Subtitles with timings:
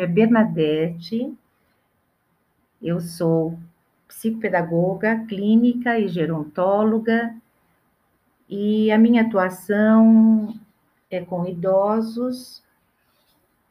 [0.00, 1.36] nome é Bernadette,
[2.82, 3.58] eu sou
[4.08, 7.34] psicopedagoga clínica e gerontóloga,
[8.48, 10.58] e a minha atuação
[11.10, 12.62] é com idosos,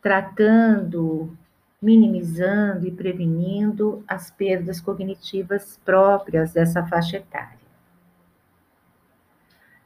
[0.02, 1.36] tratando,
[1.81, 7.59] minimizando e prevenindo as perdas cognitivas próprias dessa faixa etária.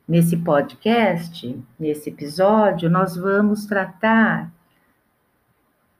[0.05, 4.51] Nesse podcast, nesse episódio, nós vamos tratar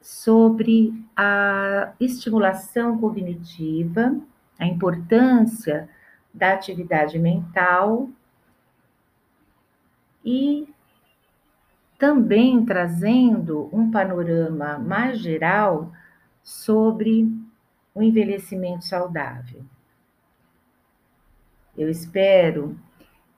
[0.03, 4.13] sobre a estimulação cognitiva,
[4.59, 5.87] a importância
[6.33, 8.09] da atividade mental
[10.25, 10.67] e
[11.97, 15.89] também trazendo um panorama mais geral
[16.43, 17.31] sobre
[17.95, 19.61] o envelhecimento saudável.
[21.77, 22.77] Eu espero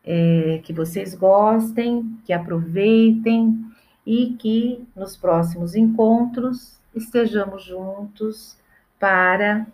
[0.04, 3.64] é, que vocês gostem, que aproveitem
[4.06, 8.58] e que nos próximos encontros estejamos juntos
[9.00, 9.66] para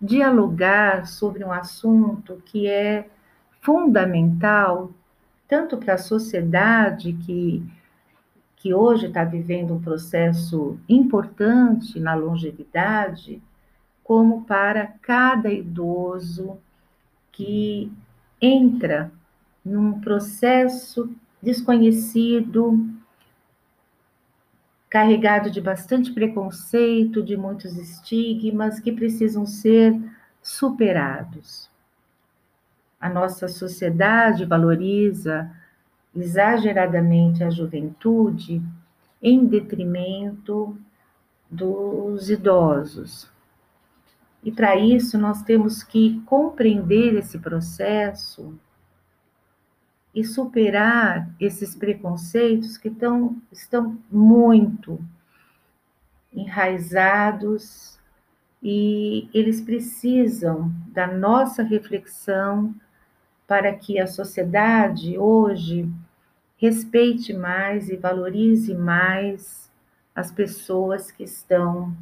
[0.00, 3.08] dialogar sobre um assunto que é
[3.60, 4.90] fundamental
[5.52, 7.62] tanto para a sociedade que,
[8.56, 13.42] que hoje está vivendo um processo importante na longevidade,
[14.02, 16.56] como para cada idoso
[17.30, 17.92] que
[18.40, 19.12] entra
[19.62, 21.10] num processo
[21.42, 22.88] desconhecido,
[24.92, 29.98] carregado de bastante preconceito, de muitos estigmas que precisam ser
[30.42, 31.70] superados.
[33.00, 35.50] A nossa sociedade valoriza
[36.14, 38.60] exageradamente a juventude
[39.22, 40.78] em detrimento
[41.50, 43.32] dos idosos.
[44.44, 48.58] E para isso nós temos que compreender esse processo
[50.14, 55.00] e superar esses preconceitos que tão, estão muito
[56.32, 57.98] enraizados
[58.62, 62.74] e eles precisam da nossa reflexão
[63.46, 65.90] para que a sociedade hoje
[66.56, 69.70] respeite mais e valorize mais
[70.14, 71.94] as pessoas que estão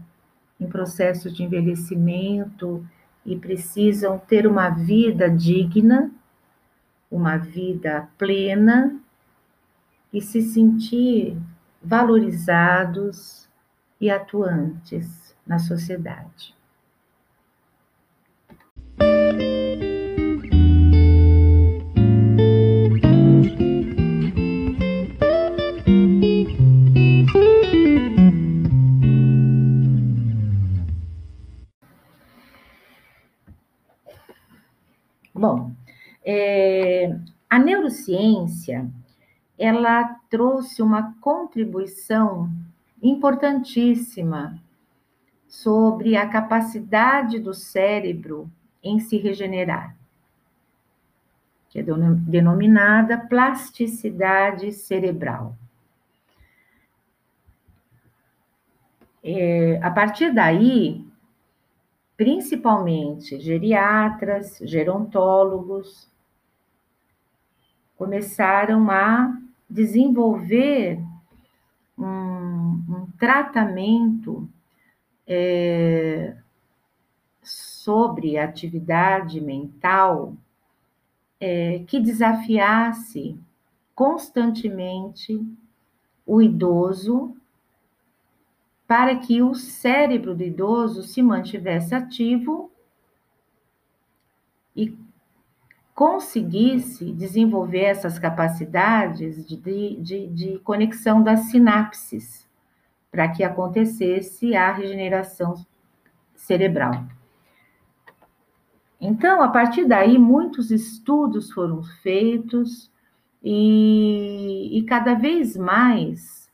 [0.60, 2.86] em processo de envelhecimento
[3.24, 6.10] e precisam ter uma vida digna
[7.10, 8.96] uma vida plena
[10.12, 11.36] e se sentir
[11.82, 13.48] valorizados
[14.00, 16.54] e atuantes na sociedade.
[38.00, 38.90] A neurociência
[39.58, 42.50] ela trouxe uma contribuição
[43.02, 44.58] importantíssima
[45.46, 48.50] sobre a capacidade do cérebro
[48.82, 49.94] em se regenerar,
[51.68, 55.54] que é denominada plasticidade cerebral.
[59.22, 61.04] É, a partir daí,
[62.16, 66.09] principalmente geriatras, gerontólogos,
[68.00, 69.38] começaram a
[69.68, 70.98] desenvolver
[71.98, 74.48] um, um tratamento
[75.26, 76.34] é,
[77.42, 80.34] sobre atividade mental
[81.38, 83.38] é, que desafiasse
[83.94, 85.38] constantemente
[86.24, 87.36] o idoso
[88.86, 92.72] para que o cérebro do idoso se mantivesse ativo
[94.74, 94.96] e
[96.00, 99.56] conseguisse desenvolver essas capacidades de,
[100.00, 102.48] de, de conexão das sinapses,
[103.10, 105.62] para que acontecesse a regeneração
[106.34, 107.04] cerebral.
[108.98, 112.90] Então, a partir daí, muitos estudos foram feitos
[113.44, 116.50] e, e cada vez mais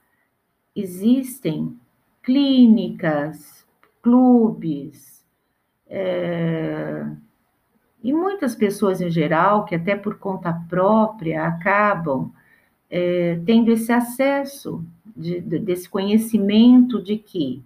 [0.75, 1.79] existem
[2.21, 3.65] clínicas,
[4.03, 5.25] clubes,
[5.87, 7.07] é,
[8.07, 12.33] e muitas pessoas em geral, que até por conta própria acabam
[12.89, 17.65] é, tendo esse acesso, de, de, desse conhecimento de que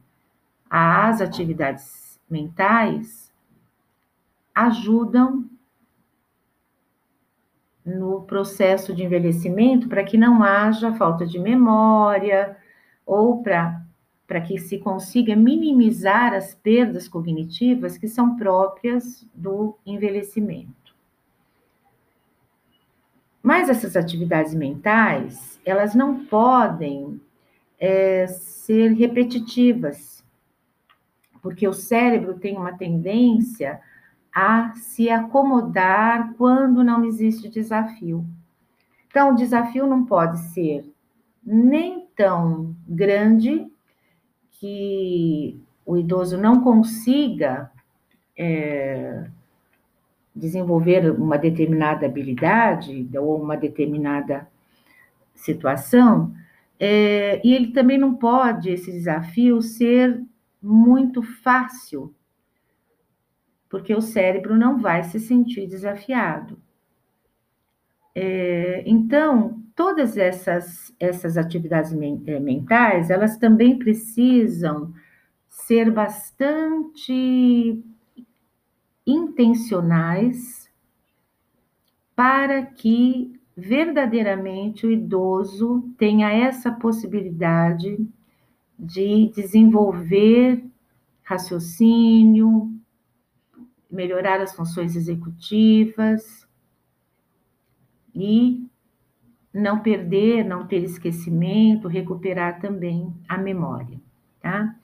[0.71, 3.31] as atividades mentais
[4.55, 5.45] ajudam
[7.85, 12.57] no processo de envelhecimento para que não haja falta de memória
[13.05, 13.83] ou para
[14.31, 20.94] para que se consiga minimizar as perdas cognitivas que são próprias do envelhecimento.
[23.43, 27.21] Mas essas atividades mentais, elas não podem
[27.77, 30.23] é, ser repetitivas.
[31.43, 33.81] porque o cérebro tem uma tendência
[34.32, 38.25] a se acomodar quando não existe desafio.
[39.09, 40.88] Então, o desafio não pode ser
[41.43, 43.69] nem tão grande
[44.61, 47.73] que o idoso não consiga
[48.37, 49.27] é,
[50.37, 54.47] desenvolver uma determinada habilidade ou uma determinada
[55.35, 56.35] situação,
[56.79, 60.23] é, e ele também não pode, esse desafio, ser
[60.63, 62.15] muito fácil,
[63.67, 66.61] porque o cérebro não vai se sentir desafiado.
[68.15, 71.91] É, então, todas essas, essas atividades
[72.27, 74.93] é, mentais, elas também precisam
[75.49, 77.82] ser bastante
[79.06, 80.71] intencionais
[82.15, 88.06] para que verdadeiramente o idoso tenha essa possibilidade
[88.79, 90.62] de desenvolver
[91.23, 92.71] raciocínio,
[93.91, 96.47] melhorar as funções executivas
[98.15, 98.69] e
[99.52, 104.00] não perder, não ter esquecimento, recuperar também a memória,
[104.41, 104.75] tá?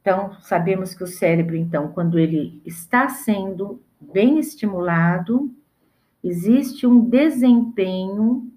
[0.00, 5.54] Então, sabemos que o cérebro, então, quando ele está sendo bem estimulado,
[6.24, 8.50] existe um desempenho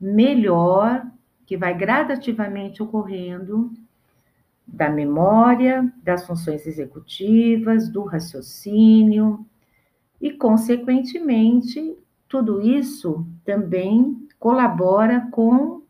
[0.00, 1.06] melhor
[1.44, 3.72] que vai gradativamente ocorrendo
[4.66, 9.44] da memória, das funções executivas, do raciocínio
[10.20, 11.96] e, consequentemente,
[12.30, 15.82] tudo isso também colabora com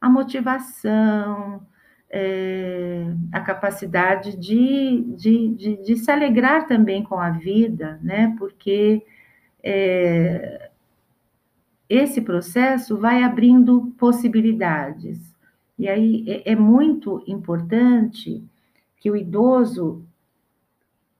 [0.00, 1.62] a motivação,
[2.10, 8.34] é, a capacidade de, de, de, de, se alegrar também com a vida, né?
[8.36, 9.06] Porque
[9.62, 10.68] é,
[11.88, 15.32] esse processo vai abrindo possibilidades.
[15.78, 18.44] E aí é, é muito importante
[18.96, 20.04] que o idoso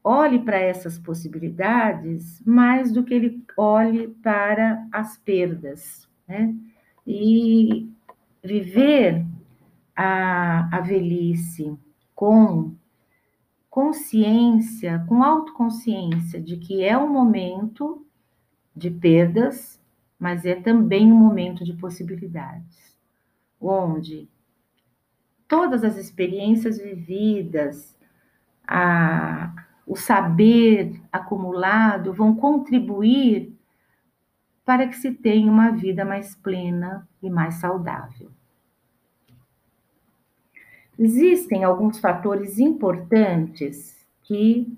[0.08, 6.54] olhe para essas possibilidades mais do que ele olhe para as perdas, né?
[7.06, 7.90] E
[8.42, 9.26] viver
[9.94, 11.78] a, a velhice
[12.14, 12.74] com
[13.68, 18.06] consciência, com autoconsciência de que é um momento
[18.74, 19.78] de perdas,
[20.18, 22.96] mas é também um momento de possibilidades,
[23.60, 24.26] onde
[25.46, 27.94] todas as experiências vividas,
[28.66, 33.56] a, o saber acumulado vão contribuir
[34.62, 38.30] para que se tenha uma vida mais plena e mais saudável.
[40.98, 44.70] Existem alguns fatores importantes que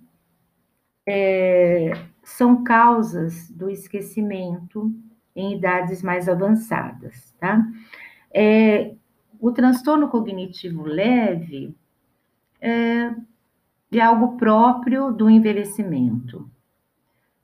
[1.05, 1.91] é,
[2.23, 4.95] são causas do esquecimento
[5.35, 7.67] em idades mais avançadas, tá?
[8.33, 8.95] É,
[9.41, 11.75] o transtorno cognitivo leve
[12.61, 13.13] é,
[13.99, 16.49] é algo próprio do envelhecimento.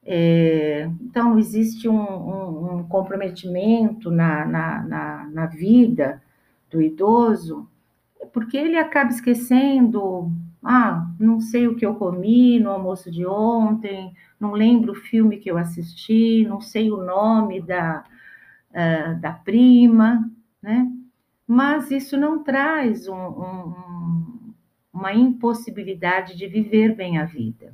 [0.04, 6.22] É, então, existe um, um, um comprometimento na, na, na, na vida
[6.70, 7.68] do idoso
[8.32, 10.30] porque ele acaba esquecendo,
[10.62, 15.38] ah, não sei o que eu comi no almoço de ontem, não lembro o filme
[15.38, 18.04] que eu assisti, não sei o nome da,
[18.70, 20.30] uh, da prima,
[20.62, 20.86] né?
[21.46, 23.74] Mas isso não traz um, um,
[25.06, 27.72] uma impossibilidade de viver bem a vida.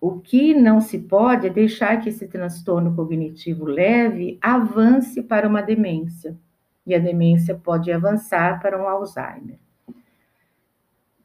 [0.00, 5.60] O que não se pode é deixar que esse transtorno cognitivo leve avance para uma
[5.60, 6.34] demência
[6.86, 9.58] e a demência pode avançar para um Alzheimer.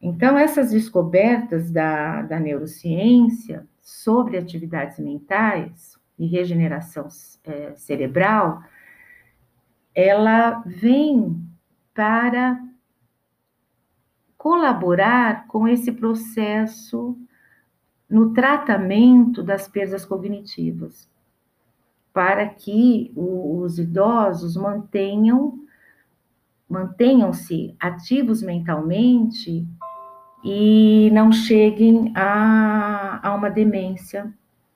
[0.02, 7.08] Então, essas descobertas da, da neurociência sobre atividades mentais e regeneração
[7.46, 8.62] é, cerebral,
[9.96, 11.42] ela vem
[11.94, 12.60] para
[14.44, 17.18] colaborar com esse processo
[18.10, 21.10] no tratamento das perdas cognitivas
[22.14, 25.60] para que os idosos mantenham
[26.70, 29.66] mantenham-se ativos mentalmente
[30.44, 34.30] e não cheguem a, a uma demência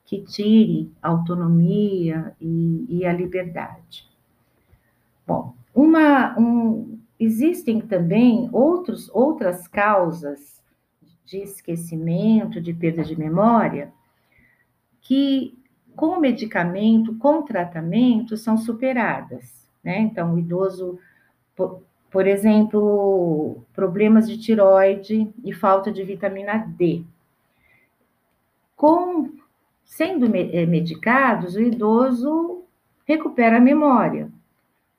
[0.06, 4.10] que tire a autonomia e, e a liberdade.
[5.28, 10.62] Bom, uma, um, existem também outros, outras causas
[11.26, 13.92] de esquecimento, de perda de memória,
[15.02, 15.58] que
[15.96, 19.68] com medicamento, com tratamento, são superadas.
[19.84, 20.00] Né?
[20.00, 21.00] Então, o idoso,
[21.56, 21.82] por,
[22.12, 27.04] por exemplo, problemas de tiroide e falta de vitamina D.
[28.76, 29.32] Com
[29.84, 32.64] sendo eh, medicados, o idoso
[33.06, 34.30] recupera a memória,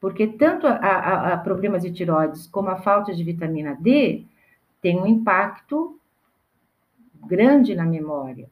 [0.01, 4.25] porque tanto a, a, a problemas de tiroides como a falta de vitamina D
[4.81, 5.99] tem um impacto
[7.27, 8.49] grande na memória.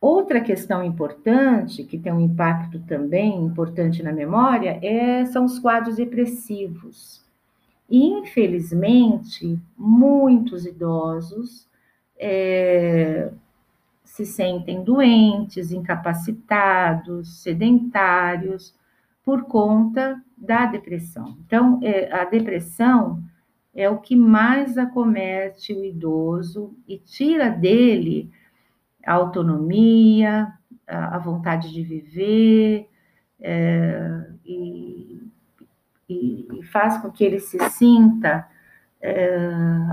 [0.00, 5.96] Outra questão importante, que tem um impacto também importante na memória, é, são os quadros
[5.96, 7.22] depressivos.
[7.88, 11.68] Infelizmente, muitos idosos
[12.18, 13.30] é,
[14.04, 18.74] se sentem doentes, incapacitados, sedentários,
[19.24, 21.36] por conta da depressão.
[21.46, 23.22] Então, é, a depressão
[23.74, 28.30] é o que mais acomete o idoso e tira dele
[29.04, 30.52] a autonomia,
[30.86, 32.88] a, vontade de viver,
[33.40, 35.22] é, e,
[36.08, 38.46] e, faz com que ele se sinta
[39.00, 39.40] é,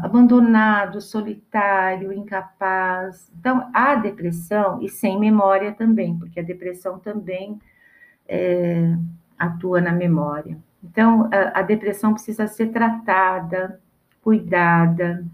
[0.04, 3.32] abandonado, solitário, incapaz.
[3.40, 7.60] Então, a depressão, e sem memória também, porque a depressão também
[8.28, 8.96] é,
[9.38, 10.58] atua na memória.
[10.84, 13.80] Então, a, a, depressão precisa ser tratada,
[14.22, 15.26] cuidada.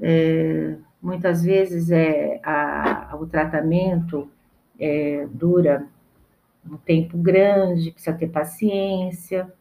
[0.00, 4.28] É, muitas vezes é, a, o tratamento
[4.78, 5.86] é, dura
[6.70, 9.52] um tempo grande, precisa ter paciência,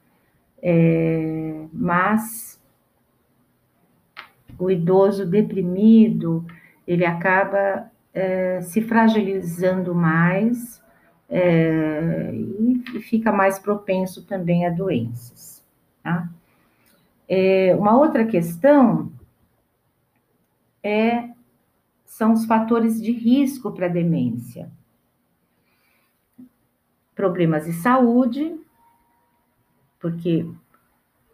[0.62, 2.60] é, mas
[4.58, 6.46] o idoso deprimido,
[6.88, 10.82] ele acaba é, se fragilizando mais
[11.30, 15.64] é, e, fica mais propenso também a doenças.
[16.04, 16.30] Tá?
[17.28, 19.12] É, uma outra questão
[20.84, 21.30] é,
[22.06, 24.72] são os fatores de risco para demência.
[27.16, 28.60] Problemas de saúde,
[30.00, 30.46] porque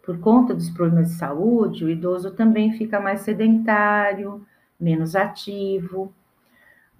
[0.02, 4.44] por conta dos problemas de saúde, o idoso também fica mais sedentário,
[4.78, 6.12] menos ativo.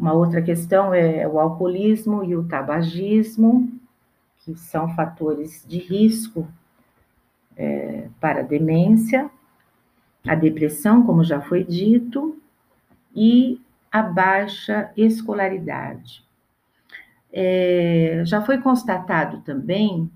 [0.02, 3.71] Uma outra questão é o alcoolismo e o tabagismo,
[4.40, 6.49] que são fatores de risco
[7.56, 9.30] é, para a demência,
[10.26, 12.37] a depressão, como já foi dito,
[13.14, 13.61] e
[13.92, 16.25] a baixa escolaridade.
[17.32, 20.11] É, já foi constatado também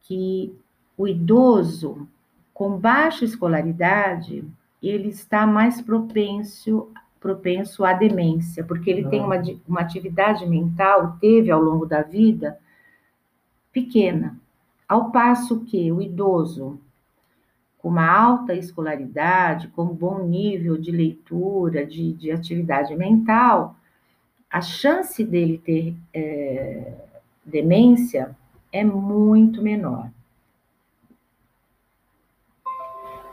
[0.00, 0.58] que
[0.96, 2.08] o idoso
[2.54, 4.48] com baixa escolaridade,
[4.82, 6.90] ele está mais propenso,
[7.20, 12.58] propenso à demência, porque ele tem uma, uma atividade mental, teve ao longo da vida,
[13.72, 14.38] pequena.
[14.88, 16.80] Ao passo que o idoso,
[17.78, 23.76] com uma alta escolaridade, com um bom nível de leitura, de, de atividade mental,
[24.50, 26.94] a chance dele ter é,
[27.44, 28.36] demência
[28.72, 30.10] é muito menor.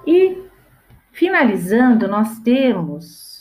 [0.05, 0.43] E,
[1.11, 3.32] finalizando, nós temos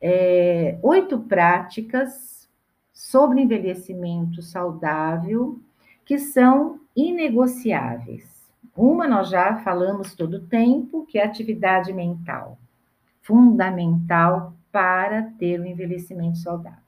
[0.00, 2.48] é, oito práticas
[2.92, 5.60] sobre envelhecimento saudável
[6.04, 8.50] que são inegociáveis.
[8.76, 12.58] Uma nós já falamos todo o tempo, que é a atividade mental,
[13.22, 16.80] fundamental para ter um envelhecimento saudável.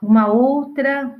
[0.00, 1.18] Uma outra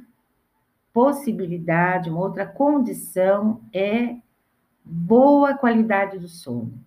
[0.93, 4.17] possibilidade, uma outra condição é
[4.85, 6.85] boa qualidade do sono.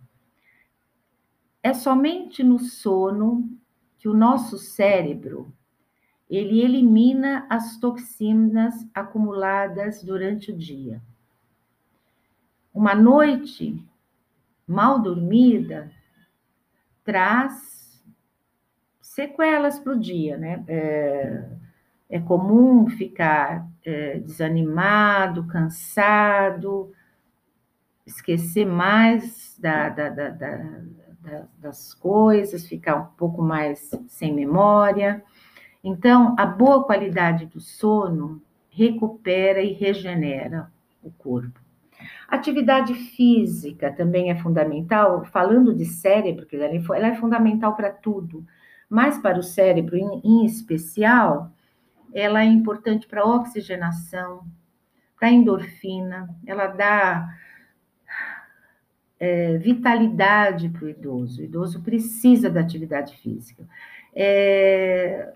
[1.63, 3.49] É somente no sono
[3.97, 5.51] que o nosso cérebro
[6.29, 11.01] ele elimina as toxinas acumuladas durante o dia.
[12.73, 13.81] Uma noite
[14.67, 15.89] mal dormida
[17.03, 18.03] traz
[18.99, 20.63] sequelas para o dia, né?
[20.67, 21.49] É,
[22.09, 26.91] é comum ficar é, desanimado, cansado,
[28.05, 30.29] esquecer mais da, da, da,
[31.57, 35.23] das coisas, ficar um pouco mais sem memória.
[35.83, 41.59] Então, a boa qualidade do sono recupera e regenera o corpo.
[42.27, 48.45] Atividade física também é fundamental, falando de cérebro, que ela é fundamental para tudo,
[48.89, 51.51] mas para o cérebro em, especial,
[52.13, 54.43] ela é importante para a oxigenação,
[55.17, 57.27] para a endorfina, ela dá
[59.23, 61.39] é, vitalidade para o idoso.
[61.39, 63.65] O idoso precisa da atividade física.
[64.13, 65.31] É,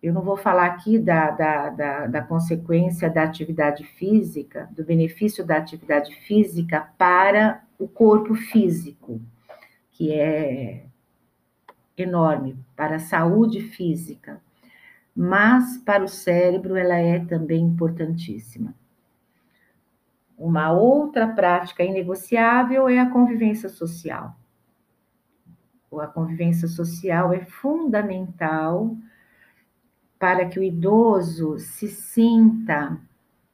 [0.00, 5.44] eu não vou falar aqui da, da, da, da, consequência da atividade física, do benefício
[5.44, 9.20] da atividade física para o corpo físico,
[9.90, 10.84] que é
[11.96, 14.40] enorme, para a saúde física,
[15.14, 18.72] mas para o cérebro ela é também importantíssima.
[20.38, 24.36] Uma outra prática inegociável é a convivência social.
[25.98, 28.94] A convivência social é fundamental
[30.18, 33.00] para que o idoso se sinta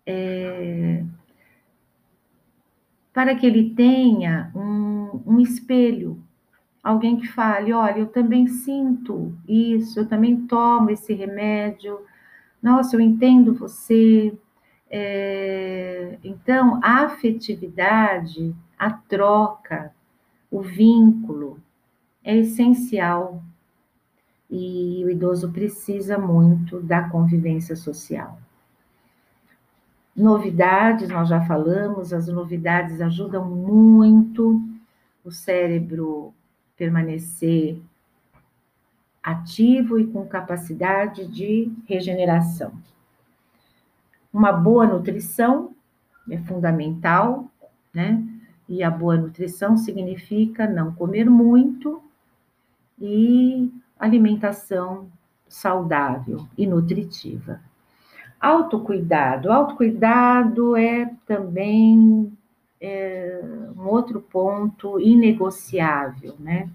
[0.05, 1.05] é,
[3.12, 6.23] para que ele tenha um, um espelho,
[6.83, 12.01] alguém que fale: olha, eu também sinto isso, eu também tomo esse remédio,
[12.62, 14.37] nossa, eu entendo você.
[14.94, 19.90] É, então, a afetividade, a troca,
[20.50, 21.58] o vínculo
[22.22, 23.42] é essencial
[24.50, 28.38] e o idoso precisa muito da convivência social.
[30.14, 34.61] Novidades, nós já falamos, as novidades ajudam muito
[35.25, 36.34] o cérebro
[36.76, 37.80] permanecer
[39.22, 42.75] ativo e com capacidade de regeneração.
[44.33, 45.75] Uma boa nutrição
[46.31, 47.51] é fundamental,
[47.93, 48.23] né?
[48.69, 52.03] E a boa nutrição significa não comer muito
[52.99, 55.11] e alimentação
[55.49, 57.61] saudável e nutritiva.
[58.41, 59.53] Autocuidado.
[59.53, 62.33] Autocuidado é também
[62.81, 63.41] é,
[63.77, 66.71] um outro ponto inegociável, né?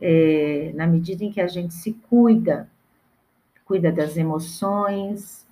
[0.00, 2.70] É, na medida em que a gente se cuida,
[3.64, 5.46] cuida das emoções,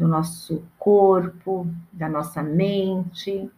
[0.00, 3.50] do nosso corpo, da nossa mente,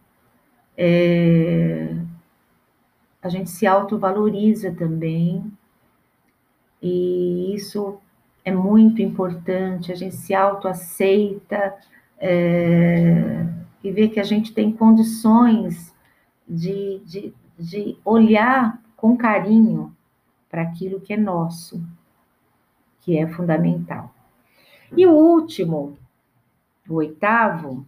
[0.77, 1.95] é,
[3.21, 5.49] a gente se autovaloriza também,
[6.81, 7.97] e isso
[8.43, 11.73] é muito importante, a gente se autoaceita
[12.19, 13.47] é,
[13.81, 15.95] e ver que a gente tem condições
[16.45, 19.95] de, de, de olhar com carinho
[20.49, 21.81] para aquilo que é nosso,
[22.99, 24.13] que é fundamental.
[24.95, 25.97] E o último,
[26.87, 27.85] o oitavo,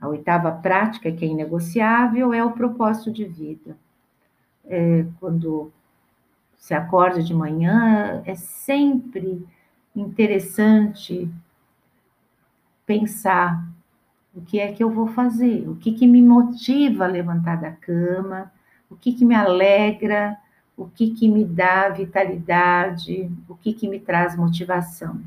[0.00, 3.76] a oitava prática que é inegociável é o propósito de vida.
[4.64, 5.72] É, quando
[6.56, 9.46] se acorda de manhã, é sempre
[9.94, 11.30] interessante
[12.84, 13.64] pensar
[14.34, 17.72] o que é que eu vou fazer, o que, que me motiva a levantar da
[17.72, 18.52] cama,
[18.90, 20.36] o que, que me alegra,
[20.76, 25.20] o que, que me dá vitalidade, o que, que me traz motivação.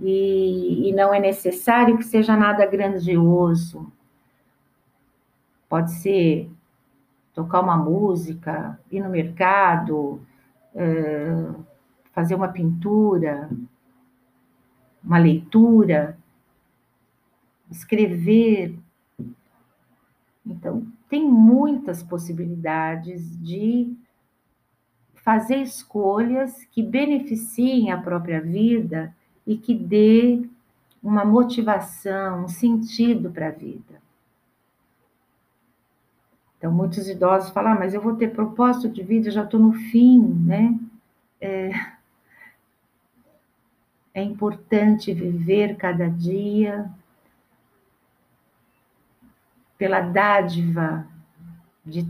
[0.00, 3.90] E, e não é necessário que seja nada grandioso.
[5.68, 6.50] Pode ser
[7.34, 10.20] tocar uma música, ir no mercado,
[10.74, 11.50] é,
[12.12, 13.50] fazer uma pintura,
[15.02, 16.18] uma leitura,
[17.70, 18.76] escrever.
[20.44, 23.96] Então, tem muitas possibilidades de
[25.14, 29.14] fazer escolhas que beneficiem a própria vida
[29.48, 30.46] e que dê
[31.02, 34.02] uma motivação, um sentido para a vida.
[36.58, 39.72] Então, muitos idosos falam, ah, mas eu vou ter propósito de vida, já estou no
[39.72, 40.78] fim, né?
[41.40, 41.70] É,
[44.12, 46.90] é importante viver cada dia
[49.78, 51.06] pela dádiva
[51.86, 52.06] de,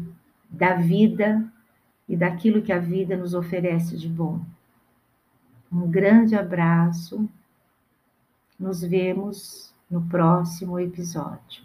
[0.51, 1.49] da vida
[2.09, 4.41] e daquilo que a vida nos oferece de bom.
[5.71, 7.29] Um grande abraço.
[8.59, 11.63] Nos vemos no próximo episódio.